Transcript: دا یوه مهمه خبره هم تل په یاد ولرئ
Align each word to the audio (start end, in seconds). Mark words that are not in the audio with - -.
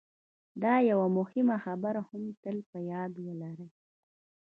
دا 0.63 0.73
یوه 0.89 1.07
مهمه 1.17 1.57
خبره 1.65 2.01
هم 2.09 2.23
تل 2.41 2.57
په 2.69 2.77
یاد 2.91 3.13
ولرئ 3.25 3.69